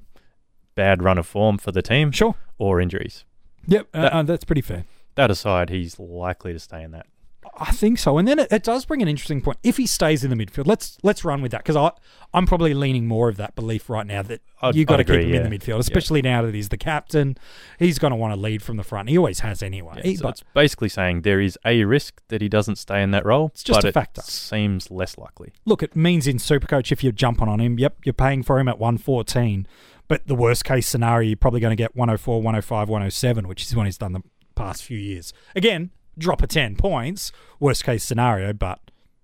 bad 0.75 1.01
run 1.01 1.17
of 1.17 1.25
form 1.27 1.57
for 1.57 1.71
the 1.71 1.81
team 1.81 2.11
Sure. 2.11 2.35
Or 2.59 2.79
injuries. 2.79 3.25
Yep, 3.67 3.87
uh, 3.93 4.01
That- 4.01 4.13
uh, 4.13 4.23
that's 4.23 4.43
pretty 4.43 4.61
fair. 4.61 4.85
That 5.15 5.31
aside, 5.31 5.69
he's 5.69 5.99
likely 5.99 6.53
to 6.53 6.59
stay 6.59 6.83
in 6.83 6.91
that. 6.91 7.07
I 7.57 7.71
think 7.71 7.99
so. 7.99 8.17
And 8.17 8.27
then 8.27 8.39
it, 8.39 8.51
it 8.51 8.63
does 8.63 8.85
bring 8.85 9.01
an 9.01 9.07
interesting 9.07 9.41
point. 9.41 9.57
If 9.63 9.77
he 9.77 9.87
stays 9.87 10.23
in 10.23 10.29
the 10.29 10.35
midfield, 10.35 10.67
let's 10.67 10.97
let's 11.03 11.23
run 11.25 11.41
with 11.41 11.51
that 11.51 11.59
because 11.59 11.75
I 11.75 11.91
I'm 12.33 12.45
probably 12.45 12.73
leaning 12.73 13.07
more 13.07 13.29
of 13.29 13.37
that 13.37 13.55
belief 13.55 13.89
right 13.89 14.05
now 14.05 14.21
that 14.23 14.41
I'd- 14.61 14.77
you 14.77 14.85
got 14.85 14.97
to 14.97 15.03
keep 15.03 15.21
him 15.21 15.33
in 15.33 15.49
the 15.49 15.57
midfield, 15.57 15.79
especially 15.79 16.21
now 16.21 16.41
that 16.43 16.53
he's 16.53 16.69
the 16.69 16.77
captain. 16.77 17.37
He's 17.79 17.97
going 17.99 18.11
to 18.11 18.17
want 18.17 18.33
to 18.33 18.39
lead 18.39 18.61
from 18.61 18.77
the 18.77 18.83
front. 18.83 19.09
He 19.09 19.17
always 19.17 19.39
has 19.39 19.63
anyway. 19.63 20.01
Yeah, 20.03 20.15
so 20.15 20.23
but 20.23 20.29
it's 20.29 20.43
basically 20.53 20.89
saying 20.89 21.21
there 21.21 21.41
is 21.41 21.57
a 21.65 21.83
risk 21.85 22.21
that 22.27 22.41
he 22.41 22.49
doesn't 22.49 22.77
stay 22.77 23.01
in 23.01 23.11
that 23.11 23.25
role. 23.25 23.47
It's 23.53 23.63
just 23.63 23.77
but 23.79 23.85
a 23.85 23.87
it 23.89 23.93
factor. 23.93 24.21
seems 24.21 24.91
less 24.91 25.17
likely. 25.17 25.53
look, 25.65 25.81
it 25.83 25.95
means 25.95 26.27
in 26.27 26.37
Supercoach 26.37 26.91
if 26.91 27.03
you're 27.03 27.11
jumping 27.11 27.47
on 27.47 27.59
him, 27.59 27.79
yep, 27.79 27.97
you're 28.05 28.13
paying 28.13 28.43
for 28.43 28.59
him 28.59 28.67
at 28.67 28.79
114. 28.79 29.67
But 30.07 30.25
the 30.27 30.35
worst 30.35 30.65
case 30.65 30.87
scenario, 30.87 31.27
you're 31.29 31.37
probably 31.37 31.59
going 31.59 31.71
to 31.71 31.75
get 31.81 31.95
104, 31.95 32.37
105, 32.41 32.89
107, 32.89 33.47
which 33.47 33.63
is 33.63 33.75
what 33.75 33.85
he's 33.85 33.97
done 33.97 34.13
the 34.13 34.23
past 34.55 34.83
few 34.83 34.97
years. 34.97 35.33
Again, 35.55 35.91
drop 36.19 36.41
of 36.41 36.49
10 36.49 36.75
points, 36.75 37.31
worst 37.59 37.83
case 37.83 38.03
scenario, 38.03 38.53
but 38.53 38.79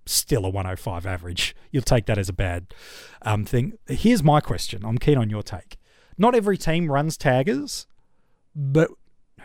still 0.06 0.46
a 0.46 0.50
105 0.50 1.06
average. 1.06 1.56
You'll 1.72 1.84
take 1.84 2.06
that 2.06 2.18
as 2.18 2.30
a 2.30 2.34
bad 2.34 2.74
um, 3.22 3.46
thing. 3.46 3.74
Here's 3.88 4.24
my 4.24 4.40
question. 4.40 4.86
I'm 4.86 4.98
keen 4.98 5.18
on 5.18 5.30
your 5.30 5.44
take. 5.44 5.78
Not 6.18 6.36
every 6.36 6.58
team 6.58 6.92
runs 6.92 7.18
taggers, 7.18 7.88
but 8.56 8.90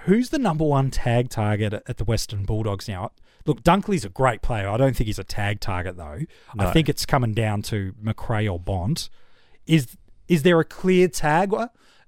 who's 0.05 0.31
the 0.31 0.39
number 0.39 0.65
one 0.65 0.91
tag 0.91 1.29
target 1.29 1.75
at 1.75 1.97
the 1.97 2.05
Western 2.05 2.45
Bulldogs 2.45 2.89
now? 2.89 3.11
Look, 3.47 3.63
Dunkley's 3.63 4.05
a 4.05 4.11
great 4.11 4.43
player. 4.43 4.69
I 4.69 4.77
don't 4.77 4.95
think 4.95 5.07
he's 5.07 5.19
a 5.19 5.25
tag 5.25 5.61
target 5.61 5.97
though. 5.97 6.21
I 6.59 6.73
think 6.73 6.89
it's 6.89 7.07
coming 7.07 7.33
down 7.33 7.63
to 7.63 7.95
Macrae 8.01 8.47
or 8.47 8.61
Bont. 8.61 9.09
Is 9.67 9.97
is 10.29 10.43
there 10.43 10.61
a 10.61 10.65
clear 10.65 11.09
tag, 11.09 11.53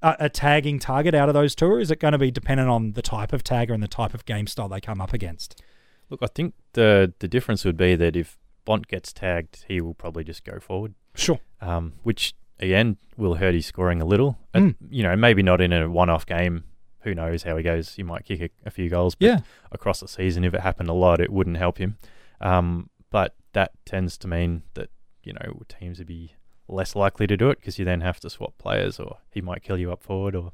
a 0.02 0.28
tagging 0.28 0.78
target 0.78 1.14
out 1.14 1.28
of 1.28 1.34
those 1.34 1.54
two, 1.54 1.66
or 1.66 1.80
is 1.80 1.90
it 1.90 2.00
going 2.00 2.12
to 2.12 2.18
be 2.18 2.30
dependent 2.30 2.68
on 2.68 2.92
the 2.92 3.02
type 3.02 3.32
of 3.32 3.44
tagger 3.44 3.72
and 3.72 3.82
the 3.82 3.88
type 3.88 4.14
of 4.14 4.24
game 4.24 4.46
style 4.46 4.68
they 4.68 4.80
come 4.80 5.00
up 5.00 5.12
against? 5.12 5.62
Look, 6.10 6.20
I 6.22 6.26
think 6.26 6.54
the 6.72 7.12
the 7.20 7.28
difference 7.28 7.64
would 7.64 7.76
be 7.76 7.94
that 7.96 8.16
if 8.16 8.38
Bont 8.64 8.86
gets 8.88 9.12
tagged, 9.12 9.64
he 9.68 9.80
will 9.80 9.94
probably 9.94 10.24
just 10.24 10.44
go 10.44 10.58
forward, 10.60 10.94
Sure. 11.14 11.38
um, 11.60 11.94
which 12.02 12.34
again 12.60 12.96
will 13.16 13.34
hurt 13.36 13.54
his 13.54 13.66
scoring 13.66 14.00
a 14.02 14.04
little. 14.04 14.38
And, 14.54 14.76
you 14.90 15.02
know, 15.02 15.16
maybe 15.16 15.42
not 15.42 15.60
in 15.60 15.72
a 15.72 15.88
one-off 15.90 16.26
game. 16.26 16.64
Who 17.00 17.14
knows 17.14 17.42
how 17.42 17.56
he 17.56 17.62
goes? 17.64 17.94
He 17.96 18.02
might 18.04 18.24
kick 18.24 18.40
a, 18.40 18.50
a 18.68 18.70
few 18.70 18.88
goals, 18.88 19.14
but 19.16 19.26
Yeah. 19.26 19.38
across 19.72 19.98
the 20.00 20.06
season, 20.08 20.44
if 20.44 20.54
it 20.54 20.60
happened 20.60 20.88
a 20.88 20.92
lot, 20.92 21.20
it 21.20 21.30
wouldn't 21.30 21.56
help 21.56 21.78
him. 21.78 21.96
Um, 22.40 22.90
but 23.10 23.34
that 23.54 23.72
tends 23.84 24.16
to 24.18 24.28
mean 24.28 24.62
that 24.74 24.90
you 25.24 25.32
know 25.32 25.62
teams 25.68 25.98
would 25.98 26.06
be 26.06 26.34
less 26.72 26.96
likely 26.96 27.26
to 27.26 27.36
do 27.36 27.50
it 27.50 27.58
because 27.60 27.78
you 27.78 27.84
then 27.84 28.00
have 28.00 28.20
to 28.20 28.30
swap 28.30 28.56
players, 28.58 28.98
or 28.98 29.18
he 29.30 29.40
might 29.40 29.62
kill 29.62 29.78
you 29.78 29.92
up 29.92 30.02
forward, 30.02 30.34
or 30.34 30.52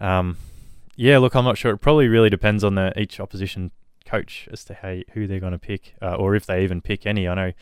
um, 0.00 0.36
yeah. 0.96 1.18
Look, 1.18 1.34
I'm 1.34 1.44
not 1.44 1.58
sure. 1.58 1.72
It 1.72 1.78
probably 1.78 2.08
really 2.08 2.30
depends 2.30 2.64
on 2.64 2.74
the 2.74 2.98
each 2.98 3.20
opposition 3.20 3.70
coach 4.04 4.48
as 4.50 4.64
to 4.64 4.74
how 4.74 4.98
who 5.12 5.26
they're 5.26 5.40
going 5.40 5.52
to 5.52 5.58
pick, 5.58 5.94
uh, 6.00 6.14
or 6.14 6.34
if 6.34 6.46
they 6.46 6.62
even 6.64 6.80
pick 6.80 7.06
any. 7.06 7.28
I 7.28 7.34
know 7.34 7.52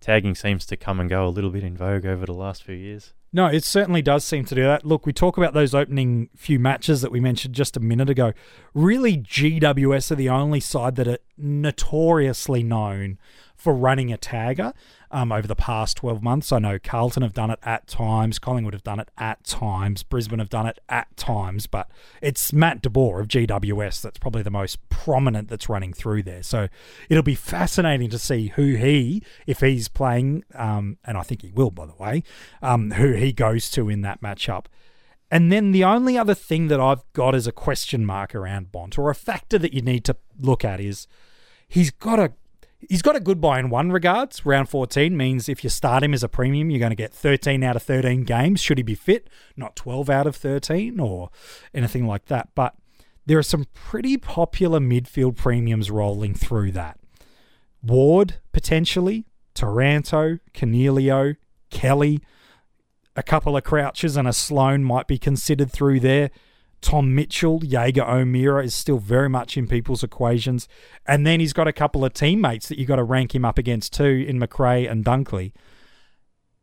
tagging 0.00 0.34
seems 0.34 0.64
to 0.66 0.76
come 0.76 1.00
and 1.00 1.10
go 1.10 1.26
a 1.26 1.28
little 1.28 1.50
bit 1.50 1.64
in 1.64 1.76
vogue 1.76 2.06
over 2.06 2.24
the 2.26 2.32
last 2.32 2.62
few 2.62 2.74
years. 2.74 3.12
No, 3.30 3.46
it 3.46 3.62
certainly 3.62 4.00
does 4.00 4.24
seem 4.24 4.46
to 4.46 4.54
do 4.54 4.62
that. 4.62 4.86
Look, 4.86 5.04
we 5.04 5.12
talk 5.12 5.36
about 5.36 5.52
those 5.52 5.74
opening 5.74 6.30
few 6.34 6.58
matches 6.58 7.02
that 7.02 7.12
we 7.12 7.20
mentioned 7.20 7.54
just 7.54 7.76
a 7.76 7.80
minute 7.80 8.08
ago. 8.08 8.32
Really, 8.72 9.18
GWS 9.18 10.10
are 10.10 10.14
the 10.14 10.30
only 10.30 10.60
side 10.60 10.96
that 10.96 11.06
are 11.06 11.18
notoriously 11.36 12.62
known 12.62 13.18
for 13.54 13.74
running 13.74 14.10
a 14.12 14.16
tagger 14.16 14.72
um, 15.10 15.32
over 15.32 15.46
the 15.46 15.56
past 15.56 15.96
12 15.98 16.22
months. 16.22 16.52
I 16.52 16.58
know 16.58 16.78
Carlton 16.78 17.22
have 17.22 17.32
done 17.32 17.50
it 17.50 17.58
at 17.62 17.86
times, 17.86 18.38
Collingwood 18.38 18.74
have 18.74 18.82
done 18.82 19.00
it 19.00 19.10
at 19.18 19.44
times, 19.44 20.02
Brisbane 20.02 20.38
have 20.38 20.48
done 20.48 20.66
it 20.66 20.78
at 20.88 21.16
times, 21.16 21.66
but 21.66 21.90
it's 22.20 22.52
Matt 22.52 22.82
DeBoer 22.82 23.20
of 23.20 23.28
GWS 23.28 24.02
that's 24.02 24.18
probably 24.18 24.42
the 24.42 24.50
most 24.50 24.86
prominent 24.88 25.48
that's 25.48 25.68
running 25.68 25.92
through 25.92 26.22
there. 26.22 26.42
So 26.42 26.68
it'll 27.08 27.22
be 27.22 27.34
fascinating 27.34 28.10
to 28.10 28.18
see 28.18 28.48
who 28.48 28.74
he, 28.74 29.22
if 29.46 29.60
he's 29.60 29.88
playing, 29.88 30.44
um, 30.54 30.98
and 31.04 31.16
I 31.16 31.22
think 31.22 31.42
he 31.42 31.50
will, 31.50 31.70
by 31.70 31.86
the 31.86 31.94
way, 31.94 32.22
um, 32.62 32.92
who 32.92 33.12
he 33.12 33.32
goes 33.32 33.70
to 33.72 33.88
in 33.88 34.02
that 34.02 34.20
matchup. 34.20 34.66
And 35.30 35.52
then 35.52 35.72
the 35.72 35.84
only 35.84 36.16
other 36.16 36.34
thing 36.34 36.68
that 36.68 36.80
I've 36.80 37.02
got 37.12 37.34
as 37.34 37.46
a 37.46 37.52
question 37.52 38.06
mark 38.06 38.34
around 38.34 38.72
Bont, 38.72 38.98
or 38.98 39.10
a 39.10 39.14
factor 39.14 39.58
that 39.58 39.74
you 39.74 39.82
need 39.82 40.04
to 40.04 40.16
look 40.40 40.64
at, 40.64 40.80
is 40.80 41.06
he's 41.68 41.90
got 41.90 42.18
a 42.18 42.32
He's 42.80 43.02
got 43.02 43.16
a 43.16 43.20
good 43.20 43.40
buy 43.40 43.58
in 43.58 43.70
one 43.70 43.90
regards. 43.90 44.46
Round 44.46 44.68
14 44.68 45.16
means 45.16 45.48
if 45.48 45.64
you 45.64 45.70
start 45.70 46.04
him 46.04 46.14
as 46.14 46.22
a 46.22 46.28
premium, 46.28 46.70
you're 46.70 46.78
going 46.78 46.90
to 46.90 46.96
get 46.96 47.12
13 47.12 47.64
out 47.64 47.74
of 47.74 47.82
13 47.82 48.22
games, 48.22 48.60
should 48.60 48.78
he 48.78 48.84
be 48.84 48.94
fit, 48.94 49.28
not 49.56 49.74
12 49.74 50.08
out 50.08 50.26
of 50.28 50.36
13 50.36 51.00
or 51.00 51.30
anything 51.74 52.06
like 52.06 52.26
that. 52.26 52.50
But 52.54 52.76
there 53.26 53.38
are 53.38 53.42
some 53.42 53.66
pretty 53.74 54.16
popular 54.16 54.78
midfield 54.78 55.36
premiums 55.36 55.90
rolling 55.90 56.34
through 56.34 56.72
that. 56.72 57.00
Ward, 57.82 58.36
potentially, 58.52 59.26
Taranto, 59.54 60.38
Coniglio, 60.54 61.36
Kelly, 61.70 62.20
a 63.16 63.22
couple 63.24 63.56
of 63.56 63.64
Crouches 63.64 64.16
and 64.16 64.28
a 64.28 64.32
Sloane 64.32 64.84
might 64.84 65.08
be 65.08 65.18
considered 65.18 65.72
through 65.72 65.98
there. 65.98 66.30
Tom 66.80 67.14
Mitchell, 67.14 67.60
Jaeger 67.64 68.04
O'Meara 68.04 68.64
is 68.64 68.74
still 68.74 68.98
very 68.98 69.28
much 69.28 69.56
in 69.56 69.66
people's 69.66 70.04
equations. 70.04 70.68
And 71.06 71.26
then 71.26 71.40
he's 71.40 71.52
got 71.52 71.66
a 71.66 71.72
couple 71.72 72.04
of 72.04 72.12
teammates 72.12 72.68
that 72.68 72.78
you've 72.78 72.88
got 72.88 72.96
to 72.96 73.04
rank 73.04 73.34
him 73.34 73.44
up 73.44 73.58
against 73.58 73.92
too 73.92 74.24
in 74.28 74.38
Macrae 74.38 74.86
and 74.86 75.04
Dunkley. 75.04 75.52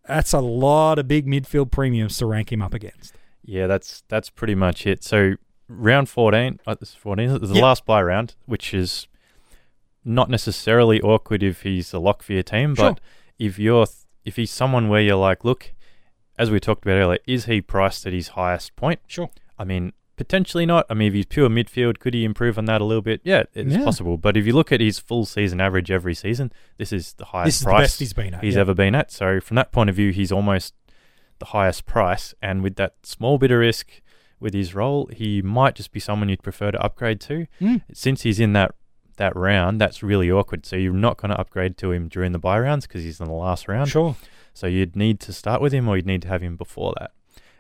That's 0.07 0.34
a 0.34 0.39
lot 0.39 1.00
of 1.00 1.07
big 1.07 1.25
midfield 1.27 1.72
premiums 1.72 2.17
to 2.17 2.25
rank 2.25 2.51
him 2.51 2.62
up 2.62 2.74
against. 2.74 3.15
Yeah, 3.43 3.67
that's 3.67 4.03
that's 4.07 4.29
pretty 4.29 4.55
much 4.55 4.86
it. 4.88 5.03
So 5.03 5.36
round 5.67 6.10
14, 6.10 6.60
uh, 6.65 6.75
this 6.79 6.89
is 6.89 6.95
14, 6.95 7.39
the 7.39 7.48
Yep. 7.48 7.63
last 7.63 7.86
buy 7.86 8.01
round, 8.01 8.36
which 8.45 8.74
is 8.74 9.07
not 10.03 10.29
necessarily 10.29 11.01
awkward 11.01 11.41
if 11.43 11.63
he's 11.63 11.91
a 11.93 12.00
lock 12.00 12.22
for 12.24 12.34
your 12.34 12.43
team, 12.43 12.75
Sure. 12.75 12.91
but 12.91 13.01
if 13.39 13.57
you're 13.60 13.86
th- 13.88 13.98
if 14.24 14.36
he's 14.38 14.51
someone 14.51 14.89
where 14.89 15.01
you're 15.01 15.15
like, 15.15 15.43
look, 15.43 15.74
as 16.38 16.50
we 16.50 16.60
talked 16.60 16.86
about 16.86 16.98
earlier, 16.98 17.19
is 17.27 17.45
he 17.45 17.62
priced 17.62 18.05
at 18.07 18.13
his 18.13 18.29
highest 18.29 18.75
point? 18.75 19.00
Sure. 19.07 19.29
I 19.57 19.63
mean, 19.63 19.93
potentially 20.15 20.65
not. 20.65 20.86
I 20.89 20.93
mean, 20.93 21.10
if 21.10 21.13
he's 21.13 21.25
pure 21.25 21.50
midfield, 21.50 22.00
could 22.00 22.13
he 22.13 22.24
improve 22.24 22.57
on 22.57 22.65
that 22.65 22.81
a 22.81 22.86
little 22.86 23.01
bit? 23.01 23.22
Yeah, 23.24 23.43
it's 23.53 23.74
Yeah. 23.75 23.84
possible. 23.84 24.17
But 24.17 24.38
if 24.38 24.45
you 24.45 24.53
look 24.53 24.72
at 24.72 24.81
his 24.81 25.00
full 25.00 25.25
season 25.25 25.60
average 25.62 25.91
every 25.91 26.13
season, 26.15 26.51
this 26.77 26.91
is 26.93 27.13
the 27.13 27.25
highest 27.25 27.62
is 27.62 27.63
price 27.63 27.98
the 27.98 28.03
he's 28.03 28.13
been 28.13 28.34
at. 28.34 28.43
he's 28.43 28.55
yeah. 28.55 28.62
ever 28.62 28.74
been 28.74 28.95
at. 28.95 29.12
So 29.12 29.39
from 29.39 29.55
that 29.55 29.72
point 29.72 29.89
of 29.89 29.95
view, 29.95 30.12
he's 30.12 30.31
almost 30.31 30.74
the 31.39 31.45
highest 31.48 31.86
price. 31.86 32.34
And 32.41 32.63
with 32.63 32.75
that 32.75 32.95
small 33.03 33.38
bit 33.38 33.51
of 33.51 33.60
risk 33.60 34.01
with 34.39 34.53
his 34.53 34.74
role, 34.75 35.07
he 35.13 35.41
might 35.41 35.75
just 35.75 35.91
be 35.91 36.00
someone 36.00 36.29
you'd 36.29 36.43
prefer 36.43 36.72
to 36.72 36.81
upgrade 36.81 37.19
to. 37.22 37.48
Mm. 37.62 37.81
Since 37.93 38.22
he's 38.22 38.39
in 38.39 38.53
that 38.53 38.74
that 39.17 39.34
round, 39.36 39.79
that's 39.79 40.03
really 40.03 40.29
awkward. 40.29 40.65
So 40.65 40.75
you're 40.75 40.91
not 40.93 41.15
going 41.17 41.29
to 41.31 41.39
upgrade 41.39 41.77
to 41.77 41.91
him 41.93 42.10
during 42.10 42.34
the 42.34 42.39
buy 42.39 42.60
rounds 42.60 42.86
because 42.86 43.03
he's 43.03 43.19
in 43.22 43.27
the 43.27 43.34
last 43.34 43.67
round. 43.69 43.89
Sure. 43.89 44.15
So 44.53 44.67
you'd 44.67 44.95
need 44.95 45.19
to 45.22 45.31
start 45.34 45.62
with 45.62 45.72
him, 45.74 45.88
or 45.88 45.95
you'd 45.95 46.05
need 46.05 46.22
to 46.24 46.27
have 46.27 46.41
him 46.41 46.55
before 46.57 46.93
that. 47.00 47.12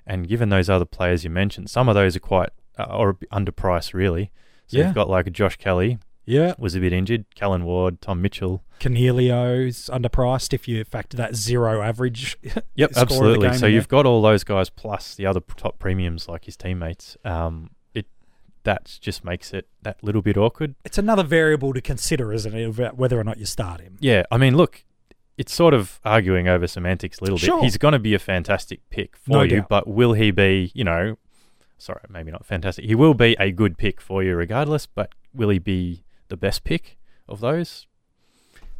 And 0.07 0.27
given 0.27 0.49
those 0.49 0.69
other 0.69 0.85
players 0.85 1.23
you 1.23 1.29
mentioned, 1.29 1.69
some 1.69 1.89
of 1.89 1.95
those 1.95 2.15
are 2.15 2.19
quite 2.19 2.49
uh, 2.77 2.83
or 2.83 3.13
underpriced, 3.31 3.93
really. 3.93 4.31
So 4.67 4.77
Yeah. 4.77 4.85
you've 4.87 4.95
got 4.95 5.09
like 5.09 5.31
Josh 5.31 5.55
Kelly 5.57 5.97
Yeah. 6.25 6.53
was 6.57 6.75
a 6.75 6.79
bit 6.79 6.91
injured, 6.93 7.25
Callan 7.35 7.63
Ward, 7.65 8.01
Tom 8.01 8.21
Mitchell. 8.21 8.63
Coniglio's 8.79 9.89
underpriced 9.93 10.53
if 10.53 10.67
you 10.67 10.83
factor 10.83 11.17
that 11.17 11.35
zero 11.35 11.81
average. 11.81 12.37
Yep, 12.75 12.91
score 12.91 13.01
of 13.03 13.07
the 13.07 13.15
absolutely. 13.25 13.57
So 13.57 13.67
you've 13.67 13.87
got 13.87 14.05
all 14.05 14.21
those 14.21 14.43
guys 14.43 14.69
plus 14.69 15.15
the 15.15 15.25
other 15.25 15.39
top 15.55 15.79
premiums 15.79 16.27
like 16.27 16.45
his 16.45 16.57
teammates. 16.57 17.15
Um, 17.23 17.71
it 17.93 18.05
that 18.63 18.97
just 19.01 19.23
makes 19.23 19.53
it 19.53 19.67
that 19.83 20.03
little 20.03 20.21
bit 20.21 20.35
awkward. 20.37 20.75
It's 20.83 20.97
another 20.97 21.23
variable 21.23 21.73
to 21.73 21.81
consider, 21.81 22.33
isn't 22.33 22.53
it, 22.53 22.63
about 22.65 22.97
whether 22.97 23.19
or 23.19 23.23
not 23.23 23.37
you 23.37 23.45
start 23.45 23.79
him? 23.81 23.97
Yeah, 24.01 24.23
I 24.29 24.37
mean, 24.37 24.57
look, 24.57 24.83
it's 25.37 25.53
sort 25.53 25.73
of 25.73 25.99
arguing 26.05 26.47
over 26.47 26.67
semantics 26.67 27.19
a 27.19 27.23
little 27.23 27.37
Sure. 27.37 27.57
bit. 27.57 27.63
He's 27.65 27.77
going 27.77 27.91
to 27.93 27.99
be 27.99 28.13
a 28.13 28.19
fantastic 28.19 28.79
pick 28.89 29.15
for 29.17 29.31
No 29.31 29.41
you, 29.43 29.57
doubt. 29.57 29.69
but 29.69 29.87
will 29.87 30.13
he 30.13 30.31
be? 30.31 30.71
You 30.73 30.83
know, 30.83 31.17
sorry, 31.77 32.01
maybe 32.09 32.31
not 32.31 32.45
fantastic. 32.45 32.85
He 32.85 32.95
will 32.95 33.13
be 33.13 33.35
a 33.39 33.51
good 33.51 33.77
pick 33.77 33.99
for 34.01 34.23
you 34.23 34.35
regardless, 34.35 34.85
but 34.85 35.13
will 35.33 35.49
he 35.49 35.59
be 35.59 36.03
the 36.29 36.37
best 36.37 36.63
pick 36.63 36.97
of 37.27 37.39
those? 37.41 37.87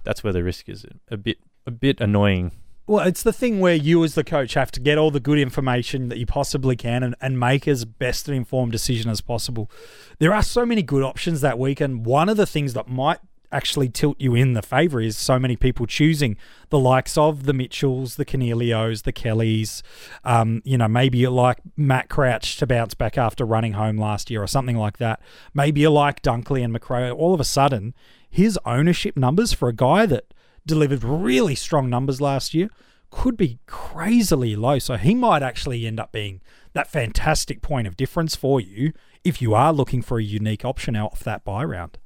That's 0.04 0.24
where 0.24 0.34
the 0.34 0.44
risk 0.44 0.70
is 0.70 0.86
a 1.10 1.18
bit 1.18 1.38
a 1.66 1.72
bit 1.72 2.00
annoying. 2.00 2.52
Well, 2.88 3.08
it's 3.08 3.24
the 3.24 3.34
thing 3.34 3.60
where 3.60 3.74
you, 3.74 4.04
as 4.04 4.14
the 4.14 4.24
coach, 4.24 4.54
have 4.54 4.72
to 4.74 4.80
get 4.80 5.00
all 5.00 5.10
the 5.10 5.20
good 5.20 5.40
information 5.40 6.10
that 6.10 6.20
you 6.20 6.28
possibly 6.28 6.76
can 6.76 7.02
and, 7.02 7.16
and 7.20 7.40
make 7.40 7.68
as 7.68 7.84
best 7.84 8.28
an 8.30 8.36
informed 8.36 8.72
decision 8.72 9.10
as 9.10 9.22
possible. 9.22 9.72
There 10.20 10.32
are 10.36 10.44
so 10.44 10.68
many 10.68 10.84
good 10.84 11.02
options 11.02 11.42
that 11.42 11.58
week, 11.58 11.82
and 11.82 12.06
one 12.06 12.30
of 12.30 12.38
the 12.38 12.46
things 12.46 12.76
that 12.76 12.88
might 12.88 13.18
actually 13.52 13.90
tilt 13.90 14.20
you 14.20 14.36
in 14.36 14.54
the 14.54 14.62
favour 14.62 15.02
is 15.02 15.18
so 15.18 15.40
many 15.40 15.56
people 15.56 15.86
choosing 15.86 16.38
the 16.70 16.80
likes 16.80 17.18
of 17.18 17.44
the 17.44 17.54
Mitchells, 17.54 18.16
the 18.16 18.25
Coniglios, 18.25 19.04
the 19.04 19.12
Kellys. 19.12 19.84
Um, 20.24 20.62
you 20.66 20.78
know, 20.78 20.88
maybe 20.88 21.20
you 21.20 21.30
like 21.30 21.58
Matt 21.78 22.10
Crouch 22.10 22.58
to 22.58 22.68
bounce 22.68 22.94
back 22.94 23.18
after 23.18 23.46
running 23.46 23.74
home 23.74 23.98
last 23.98 24.30
year 24.30 24.42
or 24.42 24.48
something 24.48 24.78
like 24.78 24.98
that. 24.98 25.22
Maybe 25.54 25.82
you 25.82 25.90
like 25.90 26.22
Dunkley 26.22 26.64
and 26.64 26.74
Macrae. 26.74 27.12
All 27.12 27.34
of 27.34 27.40
a 27.40 27.46
sudden, 27.46 27.94
his 28.30 28.60
ownership 28.66 29.16
numbers 29.16 29.54
for 29.54 29.70
a 29.70 29.74
guy 29.74 30.06
that 30.06 30.34
delivered 30.66 31.04
really 31.04 31.56
strong 31.56 31.90
numbers 31.90 32.20
last 32.20 32.54
year 32.54 32.70
could 33.12 33.38
be 33.38 33.60
crazily 33.66 34.56
low. 34.56 34.80
So 34.80 34.98
he 34.98 35.16
might 35.16 35.44
actually 35.44 35.86
end 35.88 36.00
up 36.00 36.12
being 36.12 36.42
that 36.74 36.92
fantastic 36.92 37.62
point 37.62 37.88
of 37.88 37.96
difference 37.96 38.36
for 38.36 38.60
you 38.60 38.92
if 39.24 39.42
you 39.42 39.54
are 39.54 39.72
looking 39.72 40.02
for 40.02 40.20
a 40.20 40.24
unique 40.24 40.66
option 40.66 40.96
out 40.96 41.14
of 41.14 41.24
that 41.24 41.46
buy 41.46 41.64
round. 41.64 41.98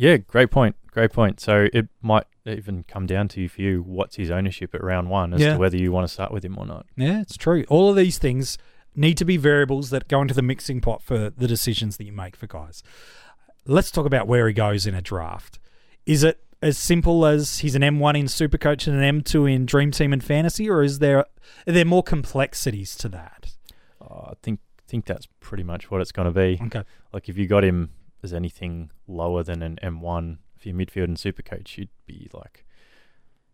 Yeah, 0.00 0.18
great 0.18 0.52
point. 0.52 0.76
Great 0.92 1.12
point. 1.12 1.40
So 1.40 1.66
it 1.72 1.88
might 2.00 2.24
even 2.46 2.84
come 2.84 3.04
down 3.06 3.26
to 3.28 3.48
for 3.48 3.60
you 3.60 3.82
what's 3.82 4.14
his 4.14 4.30
ownership 4.30 4.72
at 4.74 4.82
round 4.82 5.10
one 5.10 5.34
as 5.34 5.40
Yeah. 5.40 5.54
to 5.54 5.58
whether 5.58 5.76
you 5.76 5.90
want 5.90 6.06
to 6.06 6.12
start 6.12 6.30
with 6.32 6.44
him 6.44 6.56
or 6.56 6.64
not. 6.66 6.86
Yeah, 6.96 7.20
it's 7.20 7.36
true. 7.36 7.64
All 7.68 7.90
of 7.90 7.96
these 7.96 8.16
things 8.18 8.58
need 8.94 9.16
to 9.18 9.24
be 9.24 9.36
variables 9.36 9.90
that 9.90 10.06
go 10.06 10.22
into 10.22 10.34
the 10.34 10.42
mixing 10.42 10.80
pot 10.80 11.02
for 11.02 11.30
the 11.30 11.48
decisions 11.48 11.96
that 11.96 12.04
you 12.04 12.12
make 12.12 12.36
for 12.36 12.46
guys. 12.46 12.82
Let's 13.66 13.90
talk 13.90 14.06
about 14.06 14.28
where 14.28 14.46
he 14.46 14.54
goes 14.54 14.86
in 14.86 14.94
a 14.94 15.02
draft. 15.02 15.58
Is 16.06 16.22
it 16.22 16.40
as 16.62 16.78
simple 16.78 17.26
as 17.26 17.58
he's 17.58 17.74
an 17.74 17.82
M1 17.82 18.16
in 18.16 18.26
Supercoach 18.26 18.86
and 18.86 18.96
an 19.02 19.20
M2 19.22 19.52
in 19.52 19.66
Dream 19.66 19.90
Team 19.90 20.12
and 20.12 20.22
Fantasy, 20.22 20.70
or 20.70 20.82
is 20.82 21.00
there 21.00 21.18
are 21.18 21.26
there 21.72 21.84
more 21.84 22.02
complexities 22.04 22.96
to 22.98 23.08
that? 23.08 23.52
Uh, 24.00 24.30
I 24.30 24.32
think 24.42 24.60
think 24.86 25.06
that's 25.06 25.26
pretty 25.40 25.64
much 25.64 25.90
what 25.90 26.00
it's 26.00 26.12
going 26.12 26.26
to 26.26 26.32
be. 26.32 26.58
Okay. 26.66 26.82
Like 27.12 27.28
if 27.28 27.36
you 27.36 27.46
got 27.48 27.62
him 27.64 27.90
as 28.22 28.32
anything 28.32 28.90
lower 29.06 29.42
than 29.42 29.62
an 29.62 29.78
M1 29.82 30.38
for 30.58 30.68
your 30.68 30.76
midfield 30.76 31.04
and 31.04 31.18
super 31.18 31.42
coach, 31.42 31.78
you'd 31.78 31.88
be 32.06 32.28
like, 32.32 32.64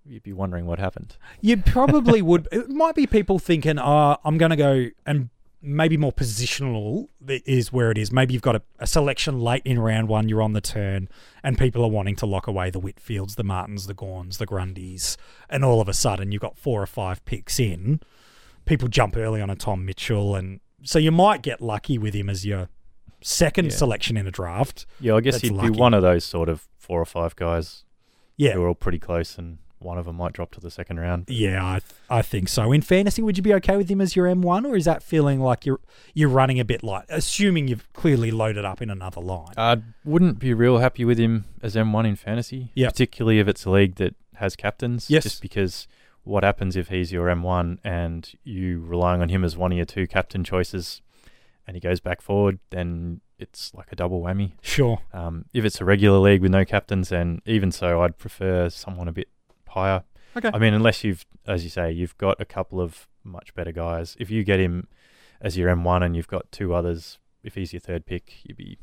you'd 0.05 0.23
be 0.23 0.33
wondering 0.33 0.67
what 0.67 0.79
happened. 0.79 1.17
You 1.41 1.57
probably 1.67 2.23
would. 2.23 2.49
It 2.53 2.71
might 2.71 2.95
be 2.95 3.07
people 3.07 3.39
thinking, 3.39 3.79
oh, 3.79 4.17
I'm 4.25 4.39
going 4.39 4.51
to 4.51 4.57
go 4.57 4.87
and 5.07 5.31
maybe 5.65 5.97
more 5.97 6.13
positional 6.13 7.09
is 7.27 7.73
where 7.73 7.91
it 7.91 7.97
is. 7.97 8.13
Maybe 8.13 8.35
you've 8.35 8.43
got 8.43 8.57
a, 8.57 8.63
a 8.79 8.87
selection 8.87 9.41
late 9.41 9.63
in 9.65 9.79
round 9.79 10.09
one, 10.09 10.29
you're 10.29 10.43
on 10.43 10.53
the 10.53 10.61
turn, 10.61 11.09
and 11.43 11.59
people 11.59 11.83
are 11.83 11.91
wanting 11.91 12.17
to 12.17 12.27
lock 12.27 12.47
away 12.47 12.71
the 12.71 12.81
Whitfields, 12.81 13.37
the 13.37 13.45
Martins, 13.45 13.87
the 13.87 13.95
Gawns, 13.95 14.37
the 14.37 14.47
Grundys, 14.47 15.17
and 15.49 15.65
all 15.65 15.81
of 15.81 15.89
a 15.89 15.95
sudden 15.95 16.33
you've 16.33 16.43
got 16.43 16.59
four 16.59 16.83
or 16.83 16.87
five 16.87 17.25
picks 17.25 17.59
in. 17.59 18.01
People 18.67 18.89
jump 18.89 19.17
early 19.17 19.41
on 19.41 19.49
a 19.49 19.57
Tom 19.57 19.87
Mitchell, 19.87 20.37
and 20.37 20.61
so 20.83 20.99
you 20.99 21.11
might 21.11 21.43
get 21.43 21.63
lucky 21.63 21.97
with 21.97 22.15
him 22.15 22.29
as 22.29 22.45
your 22.45 22.69
second 23.27 23.67
Yeah. 23.67 23.71
selection 23.73 24.17
in 24.17 24.27
a 24.27 24.31
draft. 24.31 24.87
Yeah, 25.01 25.15
I 25.17 25.21
guess 25.21 25.41
he'd 25.41 25.53
lucky. 25.53 25.71
be 25.71 25.79
one 25.79 25.95
of 25.95 26.03
those 26.03 26.25
sort 26.25 26.49
of 26.49 26.69
four 26.79 27.01
or 27.01 27.07
five 27.07 27.35
guys 27.37 27.85
Yeah, 28.37 28.53
who 28.53 28.63
are 28.63 28.69
all 28.69 28.75
pretty 28.75 28.99
close, 28.99 29.39
and 29.39 29.59
one 29.79 29.97
of 29.99 30.05
them 30.07 30.17
might 30.17 30.33
drop 30.33 30.51
to 30.53 30.61
the 30.61 30.71
second 30.71 30.99
round. 31.01 31.25
Yeah, 31.29 31.65
I, 31.65 31.79
th- 31.79 31.93
I 32.11 32.21
think 32.23 32.49
so. 32.49 32.73
In 32.73 32.81
fantasy, 32.83 33.23
would 33.23 33.37
you 33.37 33.43
be 33.43 33.55
okay 33.55 33.77
with 33.77 33.89
him 33.89 34.01
as 34.01 34.15
your 34.17 34.27
M1, 34.27 34.65
or 34.67 34.77
is 34.77 34.85
that 34.85 35.03
feeling 35.03 35.41
like 35.41 35.65
you're 35.67 35.81
you're 36.15 36.29
running 36.29 36.59
a 36.61 36.65
bit 36.65 36.83
light, 36.83 37.05
assuming 37.09 37.69
you've 37.69 37.91
clearly 37.95 38.31
loaded 38.31 38.65
up 38.65 38.81
in 38.83 38.91
another 38.91 39.21
line? 39.21 39.55
I 39.57 39.79
wouldn't 40.05 40.39
be 40.39 40.53
real 40.55 40.79
happy 40.79 41.05
with 41.05 41.19
him 41.19 41.45
as 41.63 41.77
M1 41.77 42.07
in 42.07 42.17
fantasy, 42.17 42.71
Yeah. 42.75 42.89
particularly 42.89 43.39
if 43.41 43.49
it's 43.49 43.65
a 43.65 43.71
league 43.71 43.95
that 43.97 44.15
has 44.37 44.57
captains. 44.57 45.09
Yes. 45.09 45.23
Just 45.23 45.41
because 45.43 45.87
what 46.25 46.43
happens 46.45 46.77
if 46.77 46.89
he's 46.89 47.13
your 47.13 47.29
M1 47.29 47.79
and 47.85 48.33
you 48.43 48.81
relying 48.81 49.21
on 49.23 49.29
him 49.29 49.45
as 49.45 49.57
one 49.57 49.71
of 49.73 49.77
your 49.77 49.85
two 49.87 50.07
captain 50.07 50.43
choices 50.45 51.03
and 51.67 51.77
he 51.77 51.81
goes 51.81 52.01
back 52.01 52.21
forward, 52.21 52.59
then 52.71 53.21
it's 53.39 53.73
like 53.75 53.91
a 53.93 53.97
double 53.97 54.21
whammy. 54.23 54.53
Sure. 54.63 55.01
Um, 55.13 55.47
if 55.53 55.65
it's 55.65 55.81
a 55.81 55.85
regular 55.85 56.19
league 56.19 56.43
with 56.43 56.51
no 56.51 56.65
captains, 56.65 57.09
then 57.09 57.41
even 57.47 57.73
so, 57.73 58.03
I'd 58.03 58.19
prefer 58.19 58.69
someone 58.69 59.09
a 59.09 59.13
bit 59.13 59.29
higher. 59.69 60.05
Okay. 60.37 60.51
I 60.53 60.59
mean, 60.59 60.75
unless 60.75 61.05
you've, 61.05 61.25
as 61.47 61.65
you 61.65 61.71
say, 61.71 61.93
you've 61.93 62.17
got 62.19 62.41
a 62.41 62.45
couple 62.45 62.81
of 62.81 63.09
much 63.23 63.55
better 63.55 63.73
guys. 63.73 64.17
If 64.19 64.31
you 64.31 64.45
get 64.45 64.61
him 64.61 64.89
as 65.41 65.57
your 65.57 65.75
M1 65.75 66.05
and 66.05 66.17
you've 66.17 66.29
got 66.29 66.51
two 66.51 66.75
others, 66.75 67.19
if 67.43 67.55
he's 67.55 67.73
your 67.73 67.81
third 67.81 68.07
pick, 68.07 68.33
you'd 68.45 68.57
be. 68.57 68.79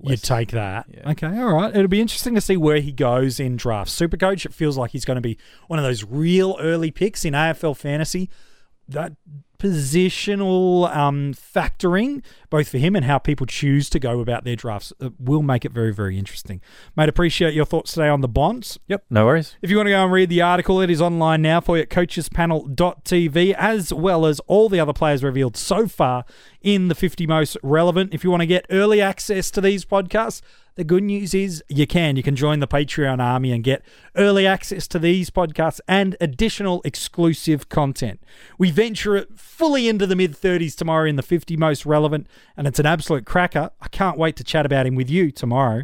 You'd 0.00 0.22
take 0.22 0.52
that. 0.52 0.86
Yeah. 0.88 1.10
Okay, 1.10 1.26
all 1.26 1.52
right. 1.52 1.74
It'll 1.74 1.88
be 1.88 2.00
interesting 2.00 2.36
to 2.36 2.40
see 2.40 2.56
where 2.56 2.78
he 2.78 2.92
goes 2.92 3.40
in 3.40 3.56
draft. 3.56 3.90
Supercoach, 3.90 4.46
it 4.46 4.54
feels 4.54 4.78
like 4.78 4.92
he's 4.92 5.04
going 5.04 5.16
to 5.16 5.20
be 5.20 5.36
one 5.66 5.80
of 5.80 5.84
those 5.84 6.04
real 6.04 6.56
early 6.60 6.92
picks 6.92 7.24
in 7.24 7.34
AFL 7.34 7.76
fantasy. 7.76 8.30
That 8.86 9.14
positional 9.58 10.94
um, 10.94 11.34
factoring, 11.34 12.22
both 12.48 12.68
for 12.68 12.78
him 12.78 12.94
and 12.94 13.04
how 13.04 13.18
people 13.18 13.46
choose 13.46 13.90
to 13.90 13.98
go 13.98 14.20
about 14.20 14.44
their 14.44 14.56
drafts, 14.56 14.92
uh, 15.00 15.10
will 15.18 15.42
make 15.42 15.64
it 15.64 15.72
very, 15.72 15.92
very 15.92 16.18
interesting. 16.18 16.60
Mate, 16.96 17.08
appreciate 17.08 17.54
your 17.54 17.64
thoughts 17.64 17.92
today 17.92 18.08
on 18.08 18.20
the 18.20 18.28
bonds. 18.28 18.78
Yep, 18.86 19.04
no 19.10 19.26
worries. 19.26 19.56
If 19.60 19.70
you 19.70 19.76
want 19.76 19.88
to 19.88 19.90
go 19.90 20.04
and 20.04 20.12
read 20.12 20.28
the 20.28 20.42
article, 20.42 20.80
it 20.80 20.90
is 20.90 21.02
online 21.02 21.42
now 21.42 21.60
for 21.60 21.76
you 21.76 21.82
at 21.82 21.90
coachespanel.tv, 21.90 23.54
as 23.54 23.92
well 23.92 24.26
as 24.26 24.40
all 24.40 24.68
the 24.68 24.80
other 24.80 24.92
players 24.92 25.24
revealed 25.24 25.56
so 25.56 25.88
far 25.88 26.24
in 26.62 26.88
the 26.88 26.94
50 26.94 27.26
most 27.26 27.56
relevant. 27.62 28.14
If 28.14 28.24
you 28.24 28.30
want 28.30 28.42
to 28.42 28.46
get 28.46 28.66
early 28.70 29.00
access 29.00 29.50
to 29.52 29.60
these 29.60 29.84
podcasts, 29.84 30.40
the 30.78 30.84
good 30.84 31.02
news 31.02 31.34
is 31.34 31.62
you 31.68 31.88
can. 31.88 32.14
You 32.14 32.22
can 32.22 32.36
join 32.36 32.60
the 32.60 32.68
Patreon 32.68 33.18
army 33.18 33.50
and 33.50 33.64
get 33.64 33.82
early 34.14 34.46
access 34.46 34.86
to 34.86 35.00
these 35.00 35.28
podcasts 35.28 35.80
and 35.88 36.16
additional 36.20 36.80
exclusive 36.84 37.68
content. 37.68 38.22
We 38.58 38.70
venture 38.70 39.16
it 39.16 39.36
fully 39.36 39.88
into 39.88 40.06
the 40.06 40.14
mid 40.14 40.34
30s 40.34 40.76
tomorrow 40.76 41.08
in 41.08 41.16
the 41.16 41.22
50 41.22 41.56
most 41.56 41.84
relevant, 41.84 42.28
and 42.56 42.68
it's 42.68 42.78
an 42.78 42.86
absolute 42.86 43.26
cracker. 43.26 43.72
I 43.80 43.88
can't 43.88 44.16
wait 44.16 44.36
to 44.36 44.44
chat 44.44 44.64
about 44.64 44.86
him 44.86 44.94
with 44.94 45.10
you 45.10 45.32
tomorrow. 45.32 45.82